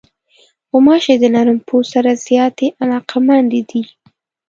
غوماشې 0.69 1.15
د 1.19 1.25
نرم 1.35 1.57
پوست 1.67 1.89
سره 1.95 2.11
زیاتې 2.25 2.67
علاقمندې 2.83 3.61
دي. 3.69 3.81